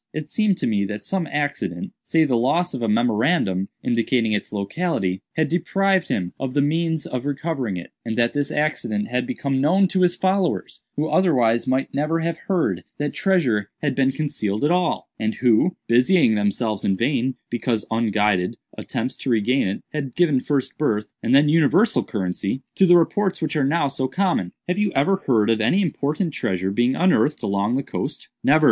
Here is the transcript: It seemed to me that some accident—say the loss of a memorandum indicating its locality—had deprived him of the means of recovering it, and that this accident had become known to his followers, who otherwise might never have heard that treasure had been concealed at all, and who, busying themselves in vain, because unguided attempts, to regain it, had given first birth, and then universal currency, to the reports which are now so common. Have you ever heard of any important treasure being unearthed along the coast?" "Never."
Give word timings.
It 0.13 0.31
seemed 0.31 0.57
to 0.57 0.65
me 0.65 0.83
that 0.85 1.03
some 1.03 1.27
accident—say 1.27 2.23
the 2.25 2.35
loss 2.35 2.73
of 2.73 2.81
a 2.81 2.87
memorandum 2.89 3.67
indicating 3.83 4.31
its 4.33 4.51
locality—had 4.51 5.47
deprived 5.47 6.07
him 6.07 6.33
of 6.39 6.55
the 6.55 6.61
means 6.63 7.05
of 7.05 7.23
recovering 7.27 7.77
it, 7.77 7.91
and 8.03 8.17
that 8.17 8.33
this 8.33 8.49
accident 8.49 9.09
had 9.09 9.27
become 9.27 9.61
known 9.61 9.87
to 9.89 10.01
his 10.01 10.15
followers, 10.15 10.83
who 10.95 11.07
otherwise 11.07 11.67
might 11.67 11.93
never 11.93 12.21
have 12.21 12.39
heard 12.47 12.83
that 12.97 13.13
treasure 13.13 13.69
had 13.83 13.93
been 13.93 14.11
concealed 14.11 14.63
at 14.63 14.71
all, 14.71 15.07
and 15.19 15.35
who, 15.35 15.77
busying 15.87 16.33
themselves 16.33 16.83
in 16.83 16.97
vain, 16.97 17.35
because 17.51 17.85
unguided 17.91 18.57
attempts, 18.79 19.15
to 19.17 19.29
regain 19.29 19.67
it, 19.67 19.83
had 19.93 20.15
given 20.15 20.39
first 20.39 20.79
birth, 20.79 21.13
and 21.21 21.35
then 21.35 21.47
universal 21.47 22.03
currency, 22.03 22.63
to 22.73 22.87
the 22.87 22.97
reports 22.97 23.39
which 23.39 23.55
are 23.55 23.63
now 23.63 23.87
so 23.87 24.07
common. 24.07 24.51
Have 24.67 24.79
you 24.79 24.91
ever 24.93 25.17
heard 25.17 25.51
of 25.51 25.61
any 25.61 25.79
important 25.79 26.33
treasure 26.33 26.71
being 26.71 26.95
unearthed 26.95 27.43
along 27.43 27.75
the 27.75 27.83
coast?" 27.83 28.29
"Never." 28.43 28.59